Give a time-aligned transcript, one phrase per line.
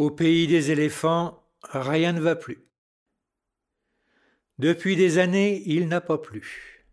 [0.00, 2.64] Au pays des éléphants, rien ne va plus.
[4.58, 6.86] Depuis des années, il n'a pas plu.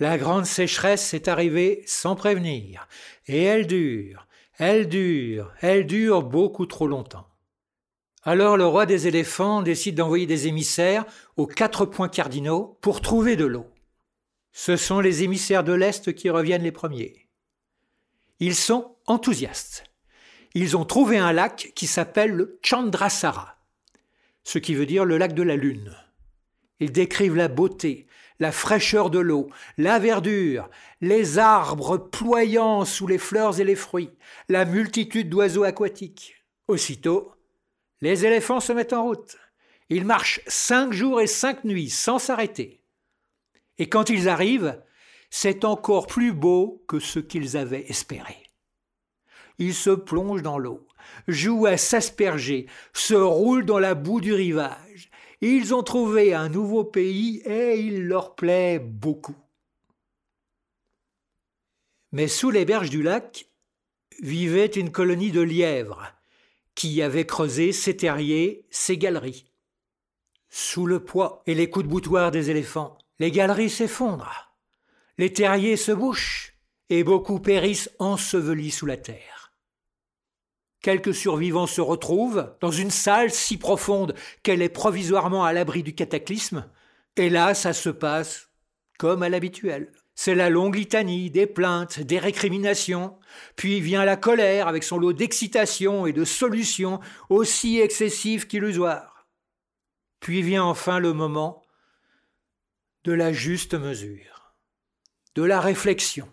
[0.00, 2.88] La grande sécheresse est arrivée sans prévenir,
[3.28, 4.26] et elle dure,
[4.58, 7.28] elle dure, elle dure beaucoup trop longtemps.
[8.24, 11.06] Alors le roi des éléphants décide d'envoyer des émissaires
[11.36, 13.70] aux quatre points cardinaux pour trouver de l'eau.
[14.50, 17.28] Ce sont les émissaires de l'Est qui reviennent les premiers.
[18.40, 19.93] Ils sont enthousiastes
[20.54, 23.56] ils ont trouvé un lac qui s'appelle le Chandrasara,
[24.44, 25.94] ce qui veut dire le lac de la Lune.
[26.80, 28.06] Ils décrivent la beauté,
[28.38, 30.68] la fraîcheur de l'eau, la verdure,
[31.00, 34.10] les arbres ployants sous les fleurs et les fruits,
[34.48, 36.44] la multitude d'oiseaux aquatiques.
[36.68, 37.32] Aussitôt,
[38.00, 39.36] les éléphants se mettent en route.
[39.88, 42.80] Ils marchent cinq jours et cinq nuits sans s'arrêter.
[43.78, 44.80] Et quand ils arrivent,
[45.30, 48.43] c'est encore plus beau que ce qu'ils avaient espéré.
[49.58, 50.86] Ils se plongent dans l'eau,
[51.28, 55.10] jouent à s'asperger, se roulent dans la boue du rivage.
[55.40, 59.36] Ils ont trouvé un nouveau pays et il leur plaît beaucoup.
[62.12, 63.46] Mais sous les berges du lac
[64.22, 66.12] vivait une colonie de lièvres
[66.74, 69.50] qui avait creusé ses terriers, ses galeries.
[70.48, 74.54] Sous le poids et les coups de boutoir des éléphants, les galeries s'effondrent,
[75.18, 76.54] les terriers se bouchent
[76.90, 79.33] et beaucoup périssent ensevelis sous la terre.
[80.84, 85.94] Quelques survivants se retrouvent dans une salle si profonde qu'elle est provisoirement à l'abri du
[85.94, 86.68] cataclysme,
[87.16, 88.50] et là ça se passe
[88.98, 89.90] comme à l'habituel.
[90.14, 93.16] C'est la longue litanie des plaintes, des récriminations,
[93.56, 99.26] puis vient la colère avec son lot d'excitation et de solutions aussi excessives qu'illusoires.
[100.20, 101.62] Puis vient enfin le moment
[103.04, 104.54] de la juste mesure,
[105.34, 106.28] de la réflexion,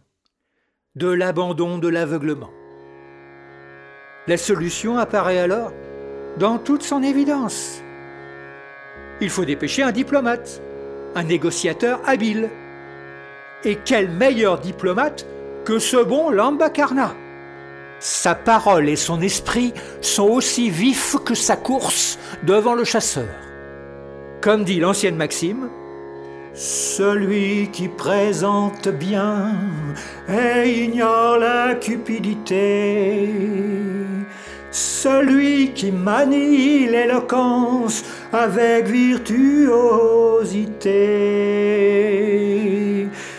[0.96, 2.52] de l'abandon de l'aveuglement.
[4.28, 5.72] La solution apparaît alors
[6.38, 7.82] dans toute son évidence.
[9.20, 10.62] Il faut dépêcher un diplomate,
[11.16, 12.50] un négociateur habile.
[13.64, 15.26] Et quel meilleur diplomate
[15.66, 17.16] que ce bon Lambakarna
[18.00, 23.30] Sa parole et son esprit sont aussi vifs que sa course devant le chasseur.
[24.42, 25.70] Comme dit l'ancienne Maxime,
[26.54, 29.56] celui qui présente bien
[30.30, 33.30] et ignore la cupidité.
[34.72, 39.50] Celui qui manie l'éloquence avec virtuosité.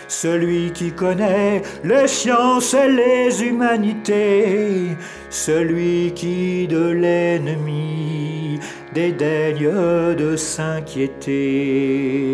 [0.07, 4.95] Celui qui connaît les sciences et les humanités.
[5.29, 8.59] Celui qui de l'ennemi
[8.93, 12.32] dédaigne de s'inquiéter.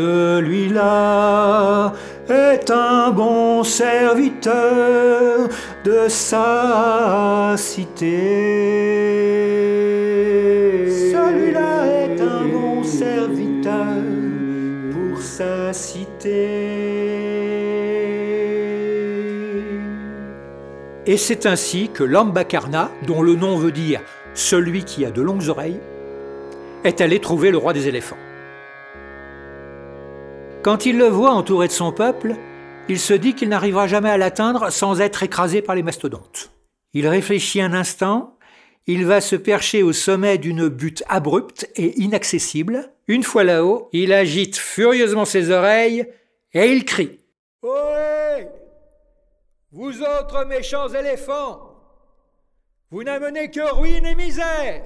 [0.00, 1.92] Celui-là
[2.30, 5.46] est un bon serviteur
[5.84, 8.16] de sa cité.
[10.88, 13.98] Celui-là est un bon serviteur
[14.90, 16.46] pour sa cité.
[21.06, 24.00] Et c'est ainsi que Lambakarna, dont le nom veut dire
[24.32, 25.80] celui qui a de longues oreilles,
[26.84, 28.16] est allé trouver le roi des éléphants.
[30.62, 32.36] Quand il le voit entouré de son peuple,
[32.88, 36.50] il se dit qu'il n'arrivera jamais à l'atteindre sans être écrasé par les mastodontes.
[36.92, 38.36] Il réfléchit un instant,
[38.86, 42.92] il va se percher au sommet d'une butte abrupte et inaccessible.
[43.08, 46.06] Une fois là-haut, il agite furieusement ses oreilles
[46.52, 47.20] et il crie.
[47.62, 48.48] Ohé
[49.72, 51.70] Vous autres méchants éléphants
[52.92, 54.82] vous n'amenez que ruine et misère.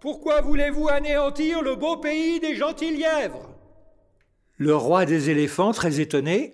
[0.00, 3.57] Pourquoi voulez-vous anéantir le beau pays des gentils lièvres?
[4.58, 6.52] Le roi des éléphants, très étonné,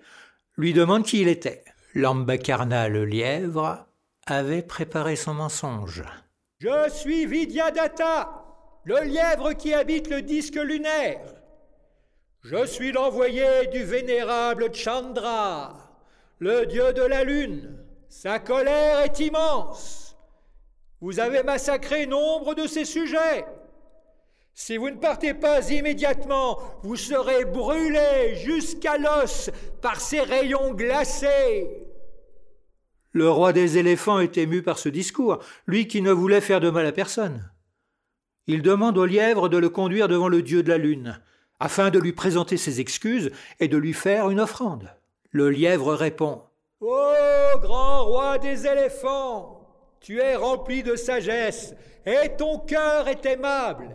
[0.59, 1.65] lui demande qui il était.
[1.95, 3.87] Lambakarna le lièvre
[4.27, 6.03] avait préparé son mensonge.
[6.59, 8.45] Je suis Vidyadatta,
[8.85, 11.21] le lièvre qui habite le disque lunaire.
[12.43, 15.75] Je suis l'envoyé du vénérable Chandra,
[16.41, 17.79] le dieu de la lune.
[18.11, 20.15] Sa colère est immense.
[21.01, 23.47] Vous avez massacré nombre de ces sujets.
[24.55, 29.51] Si vous ne partez pas immédiatement, vous serez brûlés jusqu'à l'os
[29.83, 31.69] par ces rayons glacés.
[33.13, 36.71] Le roi des éléphants est ému par ce discours, lui qui ne voulait faire de
[36.71, 37.51] mal à personne.
[38.47, 41.21] Il demande au lièvre de le conduire devant le dieu de la lune,
[41.61, 43.31] afin de lui présenter ses excuses
[43.61, 44.91] et de lui faire une offrande.
[45.31, 46.43] Le lièvre répond
[46.81, 49.65] Ô grand roi des éléphants
[50.05, 51.75] tu es rempli de sagesse,
[52.05, 53.89] et ton cœur est aimable.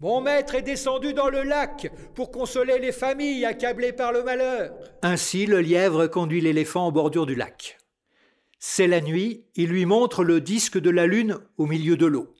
[0.00, 4.72] Mon maître est descendu dans le lac pour consoler les familles accablées par le malheur.
[5.02, 7.78] Ainsi le lièvre conduit l'éléphant en bordure du lac.
[8.58, 12.34] C'est la nuit, il lui montre le disque de la lune au milieu de l'eau.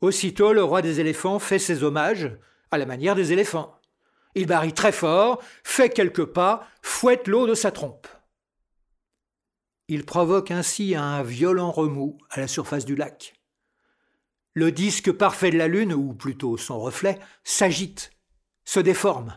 [0.00, 2.32] Aussitôt, le roi des éléphants fait ses hommages
[2.72, 3.78] à la manière des éléphants.
[4.34, 8.08] Il barille très fort, fait quelques pas, fouette l'eau de sa trompe.
[9.86, 13.34] Il provoque ainsi un violent remous à la surface du lac.
[14.54, 18.10] Le disque parfait de la Lune, ou plutôt son reflet, s'agite,
[18.64, 19.34] se déforme.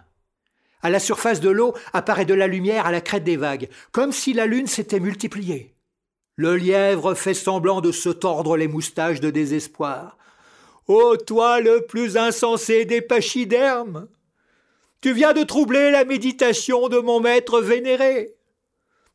[0.81, 4.11] À la surface de l'eau apparaît de la lumière à la crête des vagues, comme
[4.11, 5.73] si la Lune s'était multipliée.
[6.35, 10.17] Le lièvre fait semblant de se tordre les moustaches de désespoir.
[10.87, 14.07] Ô toi le plus insensé des pachydermes
[14.99, 18.35] Tu viens de troubler la méditation de mon maître vénéré.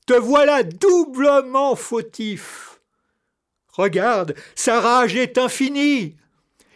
[0.07, 2.80] Te voilà doublement fautif.
[3.73, 6.17] Regarde, sa rage est infinie.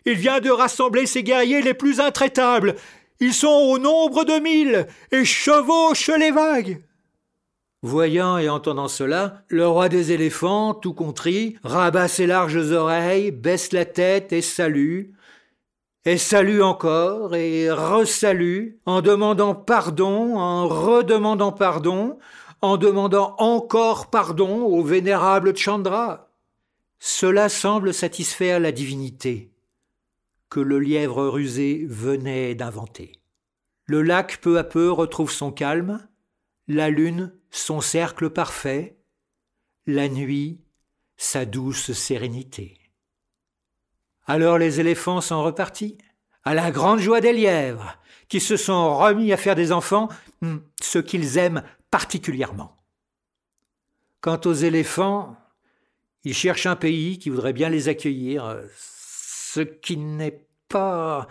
[0.07, 2.75] Il vient de rassembler ses guerriers les plus intraitables.
[3.21, 6.83] Ils sont au nombre de mille et chevauchent les vagues.
[7.83, 13.73] Voyant et entendant cela, le roi des éléphants, tout contrit, rabat ses larges oreilles, baisse
[13.73, 15.11] la tête et salue,
[16.07, 22.19] et salue encore, et resalue, en demandant pardon, en redemandant pardon,
[22.63, 26.24] en demandant encore pardon au vénérable Chandra.
[27.07, 29.53] Cela semble satisfaire la divinité
[30.49, 33.13] que le lièvre rusé venait d'inventer.
[33.85, 36.09] Le lac peu à peu retrouve son calme,
[36.67, 38.97] la lune son cercle parfait,
[39.85, 40.63] la nuit
[41.19, 42.81] sa douce sérénité.
[44.25, 45.99] Alors les éléphants sont repartis,
[46.43, 47.99] à la grande joie des lièvres,
[48.29, 50.09] qui se sont remis à faire des enfants,
[50.41, 52.79] hmm, ce qu'ils aiment particulièrement.
[54.23, 55.37] Quant aux éléphants,
[56.25, 61.29] ils cherchent un pays qui voudrait bien les accueillir, ce qui n'est pas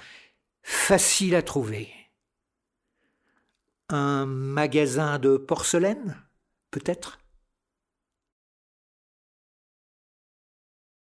[0.62, 1.90] facile à trouver.
[3.90, 6.18] Un magasin de porcelaine,
[6.72, 7.23] peut-être?